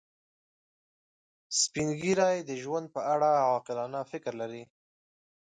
سپین 1.59 1.89
ږیری 2.01 2.37
د 2.49 2.51
ژوند 2.61 2.85
په 2.95 3.01
اړه 3.13 3.29
عاقلانه 3.49 3.99
فکر 4.11 4.33
لري 4.41 4.63